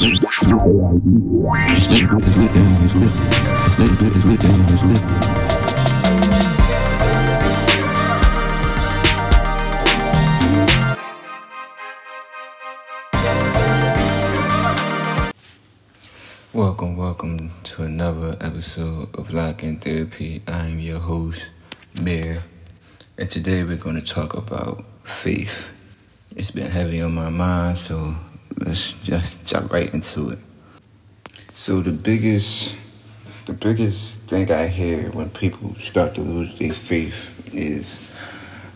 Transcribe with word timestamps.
Welcome, 0.00 0.16
welcome 16.96 17.50
to 17.64 17.82
another 17.82 18.36
episode 18.40 19.12
of 19.16 19.32
Lock 19.32 19.64
in 19.64 19.80
Therapy. 19.80 20.42
I 20.46 20.68
am 20.68 20.78
your 20.78 21.00
host, 21.00 21.50
Mayor, 22.00 22.44
and 23.18 23.28
today 23.28 23.64
we're 23.64 23.76
going 23.76 24.00
to 24.00 24.06
talk 24.06 24.34
about 24.34 24.84
faith. 25.02 25.72
It's 26.36 26.52
been 26.52 26.70
heavy 26.70 27.00
on 27.00 27.16
my 27.16 27.30
mind, 27.30 27.78
so 27.78 28.14
let's 28.60 28.94
just 28.94 29.44
jump 29.46 29.72
right 29.72 29.92
into 29.92 30.30
it. 30.30 30.38
So 31.54 31.80
the 31.80 31.92
biggest, 31.92 32.76
the 33.46 33.52
biggest 33.52 34.20
thing 34.22 34.50
I 34.50 34.66
hear 34.66 35.10
when 35.10 35.30
people 35.30 35.74
start 35.76 36.14
to 36.16 36.20
lose 36.20 36.58
their 36.58 36.72
faith 36.72 37.54
is 37.54 38.14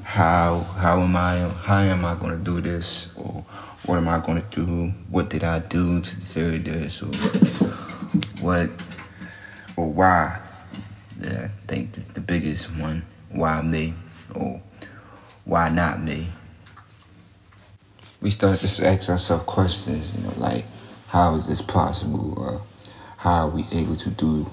how 0.03 0.61
how 0.77 1.01
am 1.01 1.17
I 1.17 1.37
how 1.37 1.79
am 1.79 2.05
I 2.05 2.15
going 2.17 2.37
to 2.37 2.45
do 2.45 2.61
this 2.61 3.09
or 3.17 3.45
what 3.87 3.97
am 3.97 4.09
I 4.09 4.19
going 4.19 4.43
to 4.43 4.65
do? 4.65 4.93
What 5.11 5.31
did 5.31 5.43
I 5.43 5.61
do 5.61 6.01
to 6.01 6.17
deserve 6.17 6.65
this 6.65 7.03
or 7.03 7.13
what 8.43 8.71
or 9.77 9.91
why? 9.91 10.41
Yeah, 11.21 11.45
I 11.45 11.67
think 11.67 11.93
that's 11.93 12.09
the 12.09 12.21
biggest 12.21 12.77
one. 12.77 13.05
Why 13.31 13.63
me 13.63 13.95
or 14.35 14.61
why 15.45 15.71
not 15.71 16.03
me? 16.03 16.29
We 18.23 18.31
start 18.31 18.59
to 18.61 18.87
ask 18.87 19.11
ourselves 19.11 19.45
questions, 19.45 20.17
you 20.17 20.23
know, 20.23 20.33
like 20.37 20.65
how 21.09 21.35
is 21.35 21.49
this 21.49 21.61
possible, 21.61 22.39
or 22.39 22.63
how 23.17 23.49
are 23.49 23.51
we 23.51 23.67
able 23.73 23.97
to 23.97 24.11
do 24.11 24.49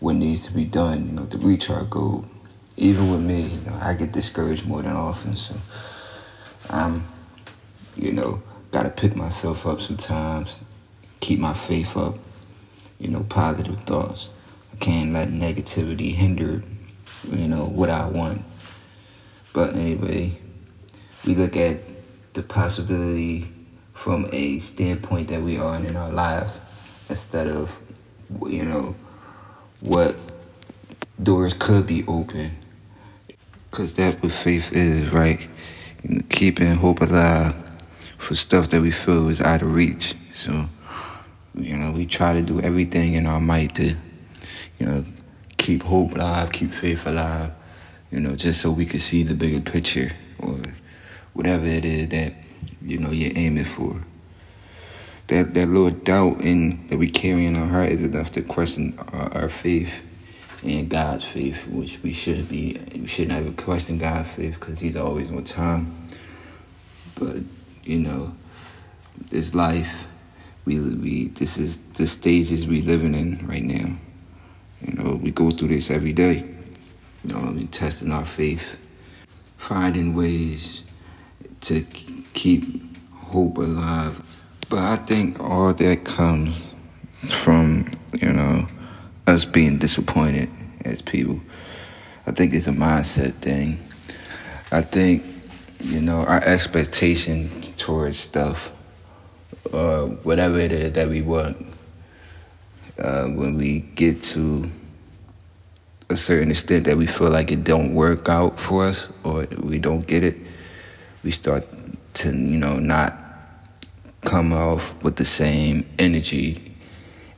what 0.00 0.16
needs 0.16 0.44
to 0.44 0.52
be 0.52 0.64
done, 0.64 1.06
you 1.06 1.12
know, 1.12 1.24
to 1.26 1.38
reach 1.38 1.70
our 1.70 1.84
goal. 1.84 2.26
Even 2.76 3.10
with 3.10 3.22
me, 3.22 3.42
you 3.42 3.70
know, 3.70 3.78
I 3.80 3.94
get 3.94 4.12
discouraged 4.12 4.66
more 4.66 4.82
than 4.82 4.92
often, 4.92 5.36
so 5.36 5.54
I'm, 6.68 7.06
you 7.94 8.12
know, 8.12 8.42
gotta 8.72 8.90
pick 8.90 9.14
myself 9.14 9.66
up 9.66 9.80
sometimes, 9.80 10.58
keep 11.20 11.38
my 11.38 11.54
faith 11.54 11.96
up, 11.96 12.18
you 12.98 13.08
know, 13.08 13.24
positive 13.28 13.80
thoughts. 13.82 14.30
I 14.72 14.76
can't 14.76 15.12
let 15.12 15.28
negativity 15.28 16.12
hinder, 16.12 16.62
you 17.30 17.48
know, 17.48 17.66
what 17.66 17.88
I 17.88 18.08
want. 18.08 18.42
But 19.52 19.74
anyway, 19.74 20.36
we 21.24 21.34
look 21.36 21.56
at 21.56 21.80
the 22.36 22.42
possibility 22.42 23.50
from 23.94 24.28
a 24.30 24.60
standpoint 24.60 25.28
that 25.28 25.40
we 25.40 25.58
are 25.58 25.74
in, 25.76 25.86
in 25.86 25.96
our 25.96 26.10
lives 26.10 26.58
instead 27.08 27.48
of, 27.48 27.80
you 28.46 28.62
know, 28.62 28.94
what 29.80 30.14
doors 31.22 31.54
could 31.54 31.86
be 31.86 32.04
open. 32.06 32.50
Because 33.70 33.92
that's 33.94 34.22
what 34.22 34.32
faith 34.32 34.72
is, 34.72 35.12
right? 35.12 35.40
Keeping 36.28 36.74
hope 36.74 37.00
alive 37.00 37.54
for 38.18 38.34
stuff 38.34 38.68
that 38.70 38.82
we 38.82 38.90
feel 38.90 39.28
is 39.28 39.40
out 39.40 39.62
of 39.62 39.74
reach. 39.74 40.14
So, 40.34 40.68
you 41.54 41.76
know, 41.76 41.90
we 41.92 42.04
try 42.04 42.34
to 42.34 42.42
do 42.42 42.60
everything 42.60 43.14
in 43.14 43.26
our 43.26 43.40
might 43.40 43.74
to, 43.76 43.96
you 44.78 44.86
know, 44.86 45.04
keep 45.56 45.82
hope 45.82 46.12
alive, 46.12 46.52
keep 46.52 46.72
faith 46.72 47.06
alive, 47.06 47.50
you 48.10 48.20
know, 48.20 48.36
just 48.36 48.60
so 48.60 48.70
we 48.70 48.84
could 48.84 49.00
see 49.00 49.22
the 49.22 49.34
bigger 49.34 49.60
picture 49.60 50.12
or 50.38 50.60
whatever 51.36 51.66
it 51.66 51.84
is 51.84 52.08
that 52.08 52.32
you 52.80 52.98
know 52.98 53.10
you're 53.10 53.36
aiming 53.36 53.64
for. 53.64 54.02
That 55.28 55.54
that 55.54 55.68
little 55.68 55.90
doubt 55.90 56.40
in 56.40 56.86
that 56.88 56.98
we 56.98 57.08
carry 57.08 57.46
in 57.46 57.56
our 57.56 57.66
heart 57.66 57.90
is 57.90 58.02
enough 58.02 58.32
to 58.32 58.42
question 58.42 58.98
our, 59.12 59.32
our 59.34 59.48
faith 59.48 60.02
and 60.64 60.88
God's 60.88 61.24
faith, 61.24 61.66
which 61.68 62.02
we 62.02 62.12
should 62.12 62.48
be. 62.48 62.80
We 62.94 63.06
should 63.06 63.28
never 63.28 63.50
question 63.52 63.98
God's 63.98 64.34
faith 64.34 64.58
because 64.58 64.80
He's 64.80 64.96
always 64.96 65.30
on 65.30 65.44
time. 65.44 66.08
But 67.16 67.36
you 67.84 67.98
know, 67.98 68.34
this 69.30 69.54
life, 69.54 70.08
we 70.64 70.80
we 70.80 71.28
this 71.28 71.58
is 71.58 71.78
the 71.94 72.06
stages 72.06 72.66
we 72.66 72.80
living 72.80 73.14
in 73.14 73.46
right 73.46 73.62
now. 73.62 73.96
You 74.80 74.94
know, 74.94 75.14
we 75.16 75.32
go 75.32 75.50
through 75.50 75.68
this 75.68 75.90
every 75.90 76.12
day. 76.12 76.48
You 77.24 77.32
know, 77.32 77.40
mean, 77.40 77.68
testing 77.68 78.12
our 78.12 78.24
faith, 78.24 78.78
finding 79.56 80.14
ways 80.14 80.85
to 81.62 81.82
keep 82.34 82.64
hope 83.12 83.58
alive. 83.58 84.22
But 84.68 84.78
I 84.78 84.96
think 84.96 85.40
all 85.40 85.72
that 85.72 86.04
comes 86.04 86.60
from, 87.28 87.88
you 88.20 88.32
know, 88.32 88.66
us 89.26 89.44
being 89.44 89.78
disappointed 89.78 90.48
as 90.84 91.02
people. 91.02 91.40
I 92.26 92.32
think 92.32 92.54
it's 92.54 92.66
a 92.66 92.72
mindset 92.72 93.34
thing. 93.34 93.78
I 94.72 94.82
think, 94.82 95.24
you 95.80 96.00
know, 96.00 96.24
our 96.24 96.42
expectation 96.42 97.48
towards 97.76 98.18
stuff, 98.18 98.72
uh, 99.72 100.06
whatever 100.06 100.58
it 100.58 100.72
is 100.72 100.92
that 100.92 101.08
we 101.08 101.22
want, 101.22 101.56
uh, 102.98 103.26
when 103.26 103.56
we 103.56 103.80
get 103.80 104.22
to 104.22 104.68
a 106.08 106.16
certain 106.16 106.50
extent 106.50 106.84
that 106.84 106.96
we 106.96 107.06
feel 107.06 107.30
like 107.30 107.50
it 107.50 107.64
don't 107.64 107.94
work 107.94 108.28
out 108.28 108.58
for 108.58 108.84
us 108.84 109.10
or 109.24 109.46
we 109.60 109.78
don't 109.78 110.06
get 110.06 110.24
it, 110.24 110.36
we 111.26 111.32
start 111.32 111.66
to, 112.14 112.28
you 112.28 112.56
know, 112.56 112.78
not 112.78 113.12
come 114.20 114.52
off 114.52 115.02
with 115.02 115.16
the 115.16 115.24
same 115.24 115.84
energy 115.98 116.72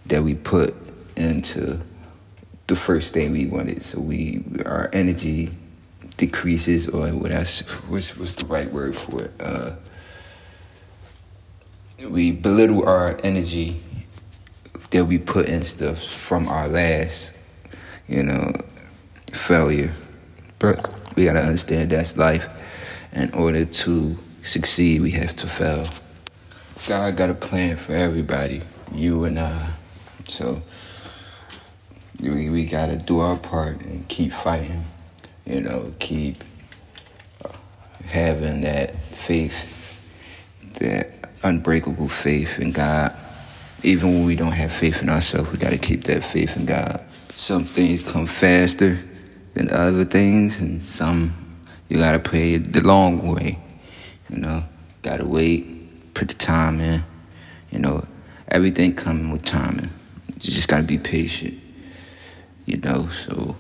that 0.05 0.23
we 0.23 0.35
put 0.35 0.77
into 1.17 1.81
the 2.67 2.77
first 2.77 3.15
thing 3.15 3.33
we 3.33 3.47
wanted. 3.47 3.81
So 3.81 3.99
we 3.99 4.45
our 4.67 4.91
energy 4.93 5.57
decreases, 6.19 6.87
or 6.87 7.09
what 7.15 7.33
else? 7.33 7.63
What's, 7.89 8.15
what's 8.19 8.35
the 8.35 8.45
right 8.45 8.71
word 8.71 8.95
for 8.95 9.23
it? 9.23 9.33
Uh, 9.41 9.77
we 12.11 12.31
belittle 12.31 12.87
our 12.87 13.19
energy 13.25 13.81
that 14.91 15.07
we 15.07 15.17
put 15.17 15.49
in 15.49 15.65
stuff 15.65 16.05
from 16.05 16.47
our 16.47 16.69
last, 16.69 17.33
you 18.07 18.23
know, 18.23 18.53
failure. 19.33 19.95
But 20.59 20.95
we 21.17 21.25
gotta 21.25 21.41
understand 21.41 21.89
that's 21.89 22.19
life 22.19 22.51
in 23.13 23.33
order 23.35 23.65
to 23.65 24.17
succeed, 24.43 25.03
we 25.03 25.11
have 25.13 25.35
to 25.37 25.47
fail. 25.47 25.89
God 26.87 27.17
got 27.17 27.31
a 27.31 27.35
plan 27.35 27.77
for 27.77 27.95
everybody, 27.95 28.63
you 28.93 29.25
and 29.25 29.39
I. 29.39 29.71
So 30.27 30.63
we, 32.21 32.49
we 32.49 32.65
got 32.67 32.87
to 32.87 32.97
do 32.97 33.21
our 33.21 33.37
part 33.37 33.81
and 33.83 34.07
keep 34.09 34.33
fighting, 34.33 34.85
you 35.47 35.61
know, 35.61 35.93
keep 35.99 36.43
having 38.07 38.63
that 38.63 38.95
faith, 38.97 40.01
that 40.75 41.13
unbreakable 41.43 42.09
faith 42.09 42.59
in 42.59 42.73
God. 42.73 43.15
Even 43.83 44.13
when 44.15 44.25
we 44.25 44.35
don't 44.35 44.53
have 44.53 44.73
faith 44.73 45.03
in 45.03 45.09
ourselves, 45.09 45.53
we 45.53 45.59
got 45.59 45.71
to 45.71 45.79
keep 45.79 46.05
that 46.05 46.25
faith 46.25 46.57
in 46.57 46.67
God. 46.67 47.05
Some 47.33 47.65
things 47.65 48.11
come 48.11 48.27
faster 48.27 48.99
than 49.55 49.71
other 49.71 50.05
things, 50.05 50.59
and 50.59 50.83
some 50.83 51.48
you 51.89 51.99
gotta 51.99 52.19
play 52.19 52.59
the 52.59 52.81
long 52.81 53.35
way. 53.35 53.59
You 54.29 54.39
know, 54.39 54.65
gotta 55.03 55.25
wait, 55.25 56.15
put 56.15 56.29
the 56.29 56.35
time 56.35 56.81
in. 56.81 57.03
You 57.71 57.79
know, 57.79 58.07
everything 58.49 58.95
coming 58.95 59.31
with 59.31 59.43
timing. 59.43 59.91
You 60.27 60.51
just 60.51 60.69
gotta 60.69 60.83
be 60.83 60.99
patient. 60.99 61.59
You 62.67 62.77
know, 62.79 63.09
so 63.09 63.57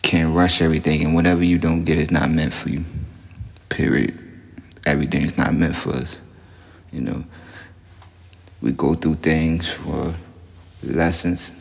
can't 0.00 0.34
rush 0.34 0.62
everything, 0.62 1.04
and 1.04 1.14
whatever 1.14 1.44
you 1.44 1.58
don't 1.58 1.84
get 1.84 1.98
is 1.98 2.10
not 2.10 2.30
meant 2.30 2.52
for 2.52 2.70
you. 2.70 2.84
Period. 3.68 4.18
Everything 4.84 5.24
is 5.24 5.38
not 5.38 5.54
meant 5.54 5.76
for 5.76 5.90
us. 5.90 6.22
You 6.92 7.02
know, 7.02 7.24
we 8.60 8.72
go 8.72 8.94
through 8.94 9.16
things 9.16 9.70
for 9.70 10.14
lessons, 10.82 11.52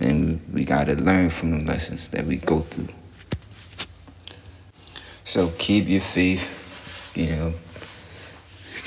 and 0.00 0.40
we 0.52 0.64
gotta 0.64 0.94
learn 0.94 1.30
from 1.30 1.58
the 1.58 1.64
lessons 1.64 2.08
that 2.08 2.26
we 2.26 2.36
go 2.36 2.60
through. 2.60 2.88
So 5.34 5.50
keep 5.58 5.88
your 5.88 6.00
faith, 6.00 7.12
you 7.16 7.26
know, 7.26 7.54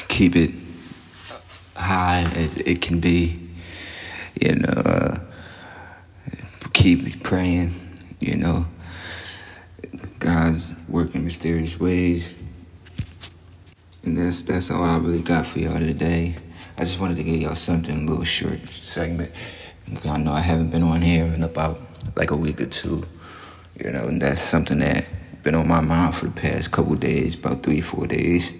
keep 0.07 0.33
it 0.37 0.51
high 1.75 2.21
as 2.37 2.55
it 2.55 2.81
can 2.81 3.01
be, 3.01 3.49
you 4.39 4.55
know, 4.55 4.69
uh, 4.69 5.19
keep 6.71 7.21
praying, 7.21 7.73
you 8.21 8.37
know. 8.37 8.65
God's 10.19 10.73
working 10.87 11.25
mysterious 11.25 11.77
ways. 11.81 12.33
And 14.05 14.17
that's 14.17 14.41
that's 14.43 14.71
all 14.71 14.85
I 14.85 14.99
really 14.99 15.21
got 15.21 15.45
for 15.45 15.59
y'all 15.59 15.79
today. 15.79 16.37
I 16.77 16.85
just 16.85 17.01
wanted 17.01 17.17
to 17.17 17.23
give 17.23 17.41
y'all 17.41 17.55
something, 17.55 17.93
a 17.93 18.09
little 18.09 18.23
short 18.23 18.65
segment. 18.69 19.33
I 20.05 20.17
know 20.17 20.31
I 20.31 20.39
haven't 20.39 20.69
been 20.69 20.83
on 20.83 21.01
here 21.01 21.25
in 21.25 21.43
about 21.43 21.77
like 22.15 22.31
a 22.31 22.37
week 22.37 22.61
or 22.61 22.67
two, 22.67 23.05
you 23.83 23.91
know, 23.91 24.07
and 24.07 24.21
that's 24.21 24.41
something 24.41 24.79
that 24.79 25.05
been 25.43 25.55
on 25.55 25.67
my 25.67 25.81
mind 25.81 26.15
for 26.15 26.25
the 26.25 26.31
past 26.31 26.71
couple 26.71 26.95
days, 26.95 27.35
about 27.35 27.63
three, 27.63 27.81
four 27.81 28.07
days. 28.07 28.51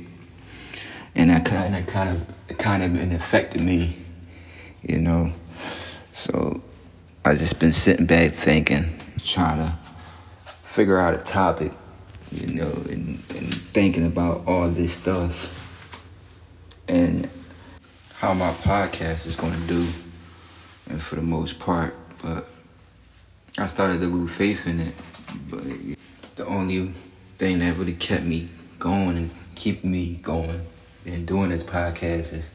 and 1.15 1.31
that 1.31 1.45
kind 1.45 1.75
of 1.75 1.85
kind 1.87 2.09
of 2.49 2.57
kind 2.57 2.83
of 2.83 3.11
affected 3.11 3.61
me, 3.61 3.95
you 4.83 4.99
know. 4.99 5.31
So 6.13 6.61
I 7.25 7.35
just 7.35 7.59
been 7.59 7.71
sitting 7.71 8.05
back 8.05 8.31
thinking, 8.31 8.99
trying 9.23 9.57
to 9.57 9.77
figure 10.63 10.99
out 10.99 11.13
a 11.13 11.17
topic, 11.17 11.71
you 12.31 12.47
know, 12.47 12.71
and, 12.89 13.21
and 13.35 13.53
thinking 13.53 14.05
about 14.05 14.43
all 14.47 14.69
this 14.69 14.93
stuff 14.93 15.53
and 16.87 17.29
how 18.15 18.33
my 18.33 18.51
podcast 18.51 19.27
is 19.27 19.35
going 19.35 19.53
to 19.53 19.67
do, 19.67 19.87
and 20.89 21.01
for 21.01 21.15
the 21.15 21.21
most 21.21 21.59
part, 21.59 21.95
but 22.21 22.47
I 23.57 23.65
started 23.65 23.99
to 24.01 24.07
lose 24.07 24.35
faith 24.35 24.67
in 24.67 24.79
it. 24.79 24.93
But 25.49 25.63
the 26.37 26.45
only 26.45 26.93
thing 27.39 27.59
that 27.59 27.75
really 27.77 27.93
kept 27.93 28.23
me 28.23 28.47
going 28.77 29.17
and 29.17 29.31
keeping 29.55 29.91
me 29.91 30.19
going 30.21 30.61
and 31.05 31.27
doing 31.27 31.49
this 31.49 31.63
podcast 31.63 32.31
is 32.33 32.51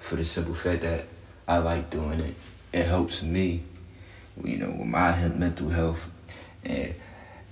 for 0.00 0.16
the 0.16 0.24
simple 0.24 0.54
fact 0.54 0.80
that 0.80 1.04
I 1.46 1.58
like 1.58 1.90
doing 1.90 2.20
it. 2.20 2.34
It 2.72 2.86
helps 2.86 3.22
me, 3.22 3.62
you 4.42 4.56
know, 4.56 4.70
with 4.70 4.86
my 4.86 5.14
mental 5.28 5.68
health. 5.68 6.10
And 6.64 6.94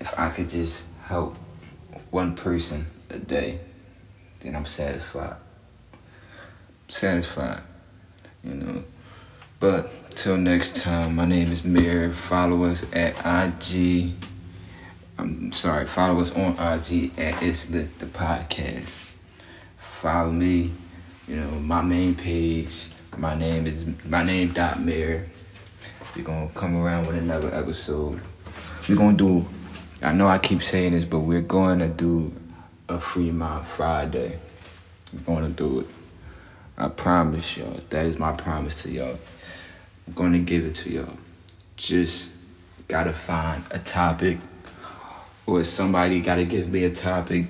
if 0.01 0.19
I 0.19 0.31
could 0.31 0.49
just 0.49 0.87
help 1.03 1.37
one 2.11 2.35
person 2.35 2.87
a 3.11 3.19
day, 3.19 3.61
then 4.41 4.57
I'm 4.57 4.65
satisfied. 4.65 5.37
Satisfied, 6.89 7.61
you 8.43 8.55
know. 8.55 8.85
But 9.61 10.11
till 10.11 10.39
next 10.39 10.77
time, 10.77 11.17
my 11.17 11.27
name 11.27 11.53
is 11.53 11.65
Mir. 11.65 12.13
Follow 12.13 12.65
us 12.65 12.87
at 12.95 13.15
IG. 13.27 14.15
I'm 15.19 15.51
sorry, 15.53 15.87
follow 15.87 16.21
us 16.21 16.31
on 16.37 16.53
IG 16.53 17.19
at 17.19 17.43
It's 17.43 17.71
Lit 17.71 17.99
the 17.99 18.07
Podcast. 18.07 19.13
Follow 19.79 20.31
me, 20.31 20.73
you 21.27 21.37
know, 21.37 21.51
my 21.53 21.81
main 21.81 22.15
page. 22.15 22.89
My 23.17 23.35
name 23.35 23.67
is 23.67 23.87
my 24.05 24.23
name 24.23 24.53
dot 24.53 24.81
Mir. 24.81 25.27
We're 26.15 26.25
gonna 26.25 26.51
come 26.55 26.77
around 26.77 27.07
with 27.07 27.17
another 27.17 27.55
episode. 27.55 28.21
We're 28.89 28.97
gonna 28.97 29.17
do 29.17 29.47
I 30.03 30.13
know 30.13 30.29
I 30.29 30.39
keep 30.39 30.63
saying 30.63 30.93
this, 30.93 31.07
but 31.07 31.21
we're 31.21 31.41
gonna 31.41 31.89
do 31.89 32.31
a 32.87 33.01
Fremont 33.01 33.67
Friday. 33.67 34.39
We're 35.13 35.21
gonna 35.21 35.49
do 35.49 35.81
it. 35.81 35.87
I 36.77 36.89
promise 36.89 37.57
y'all. 37.57 37.81
That 37.89 38.05
is 38.05 38.19
my 38.19 38.33
promise 38.33 38.83
to 38.83 38.91
y'all. 38.91 39.19
I'm 40.07 40.13
gonna 40.13 40.41
give 40.41 40.67
it 40.67 40.75
to 40.77 40.91
y'all. 40.91 41.17
Just 41.77 42.35
gotta 42.89 43.15
find 43.15 43.65
a 43.71 43.79
topic, 43.79 44.39
or 45.47 45.63
somebody 45.65 46.21
gotta 46.21 46.45
give 46.45 46.69
me 46.71 46.85
a 46.85 46.91
topic, 46.91 47.47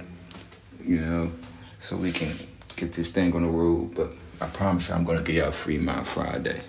you 0.85 1.01
know, 1.01 1.33
so 1.81 1.97
we 1.97 2.13
can 2.13 2.33
get 2.77 2.93
this 2.93 3.11
thing 3.11 3.35
on 3.35 3.43
the 3.43 3.49
road. 3.49 3.95
But 3.95 4.13
I 4.41 4.47
promise 4.47 4.89
you, 4.89 4.95
I'm 4.95 5.05
gonna 5.05 5.23
give 5.23 5.37
y'all 5.37 5.49
a 5.49 5.53
Fremont 5.53 6.07
Friday. 6.07 6.61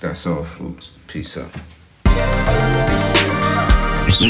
That's 0.00 0.26
all, 0.26 0.44
folks. 0.44 0.92
Peace 1.06 1.38
out. 1.38 1.50
It's 4.06 4.20